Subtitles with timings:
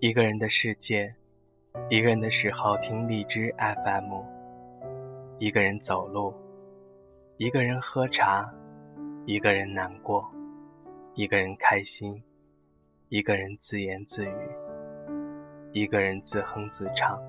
[0.00, 1.12] 一个人的世界，
[1.90, 4.22] 一个人的时候听荔枝 FM。
[5.40, 6.32] 一个人走路，
[7.36, 8.48] 一个人喝茶，
[9.26, 10.24] 一个人难过，
[11.14, 12.22] 一个人开心，
[13.08, 14.32] 一个人自言自语，
[15.72, 17.20] 一个人自哼自唱。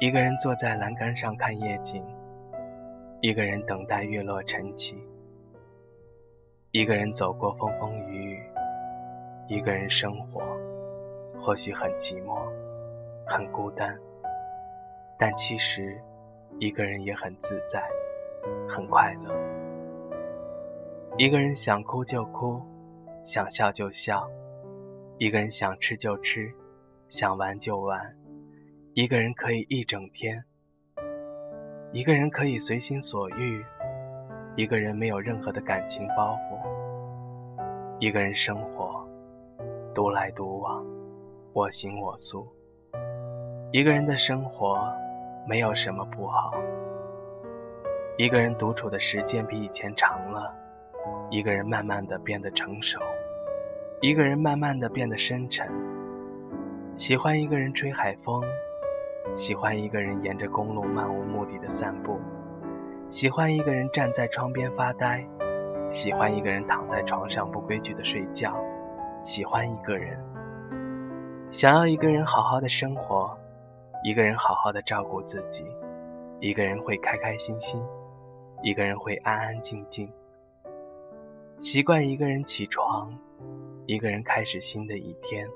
[0.00, 2.02] 一个人坐在栏杆上看夜景，
[3.20, 4.96] 一个人等待月落晨起。
[6.70, 8.42] 一个人走过风风雨雨，
[9.48, 10.42] 一个人生活，
[11.44, 12.38] 或许很寂寞，
[13.26, 13.94] 很孤单，
[15.18, 16.00] 但其实
[16.58, 17.86] 一个人也很自在，
[18.66, 19.30] 很快乐。
[21.18, 22.62] 一个人想哭就哭，
[23.22, 24.26] 想笑就笑，
[25.18, 26.50] 一个人想吃就吃，
[27.10, 28.16] 想玩就玩，
[28.94, 30.42] 一个人可以一整天，
[31.92, 33.62] 一个人可以随心所欲。
[34.56, 37.58] 一个人没有任何的感情包袱，
[37.98, 39.06] 一个人生活，
[39.92, 40.82] 独来独往，
[41.54, 42.48] 我行我素。
[43.70, 44.92] 一个人的生活
[45.48, 46.52] 没有什么不好。
[48.18, 50.52] 一个人独处的时间比以前长了，
[51.30, 52.98] 一个人慢慢的变得成熟，
[54.00, 55.70] 一个人慢慢的变得深沉。
[56.96, 58.42] 喜欢一个人吹海风，
[59.36, 62.18] 喜欢一个人沿着公路漫无目的的散步。
[63.08, 65.24] 喜欢一个人站在窗边发呆，
[65.92, 68.56] 喜欢一个人躺在床上不规矩的睡觉，
[69.22, 70.18] 喜欢一个人，
[71.54, 73.32] 想要一个人好好的生活，
[74.02, 75.64] 一个人好好的照顾自己，
[76.40, 77.80] 一个人会开开心心，
[78.60, 80.12] 一个人会安安静静。
[81.60, 83.16] 习惯一个人起床，
[83.86, 85.48] 一个人开始新的一天，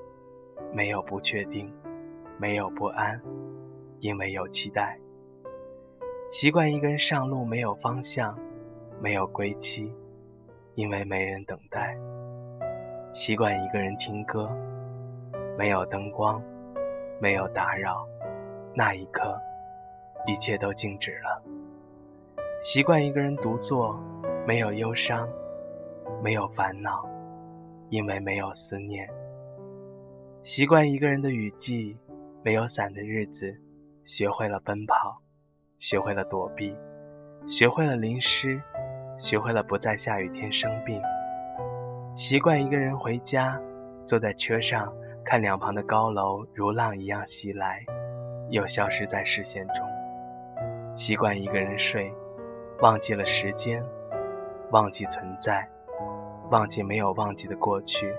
[0.71, 1.69] 没有不确定，
[2.37, 3.21] 没有不安，
[3.99, 4.97] 因为有期待。
[6.31, 8.39] 习惯一个人上路，没有方向，
[9.01, 9.93] 没有归期，
[10.75, 11.97] 因为没人等待。
[13.11, 14.49] 习惯一个人听歌，
[15.59, 16.41] 没有灯光，
[17.19, 18.07] 没有打扰，
[18.73, 19.37] 那一刻，
[20.25, 21.43] 一切都静止了。
[22.61, 23.99] 习惯一个人独坐，
[24.47, 25.27] 没有忧伤，
[26.23, 27.05] 没有烦恼，
[27.89, 29.05] 因为没有思念。
[30.43, 31.97] 习惯一个人的雨季，
[32.41, 33.53] 没有伞的日子，
[34.05, 35.21] 学会了奔跑。
[35.77, 36.73] 学会了躲避，
[37.45, 38.61] 学会了淋湿，
[39.17, 41.01] 学会了不在下雨天生病。
[42.15, 43.59] 习惯一个人回家，
[44.05, 44.93] 坐在车上
[45.23, 47.85] 看两旁的高楼如浪一样袭来，
[48.49, 49.85] 又消失在视线中。
[50.95, 52.11] 习惯一个人睡，
[52.81, 53.83] 忘记了时间，
[54.71, 55.67] 忘记存在，
[56.49, 58.13] 忘记没有忘记的过去。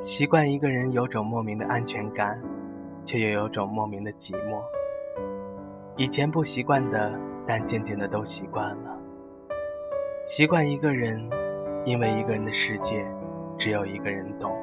[0.00, 2.38] 习惯一个人有种莫名的安全感，
[3.04, 4.60] 却又有种莫名的寂寞。
[5.96, 7.12] 以前不习惯的，
[7.46, 8.98] 但渐渐的都习惯了。
[10.24, 11.30] 习惯一个人，
[11.84, 13.06] 因为一个人的世界
[13.56, 14.54] 只有一个人懂。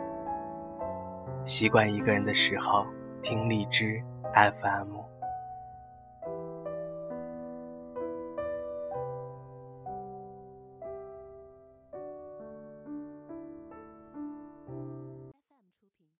[1.46, 2.86] 习惯一个人的时候，
[3.22, 4.02] 听荔枝
[4.34, 5.12] FM。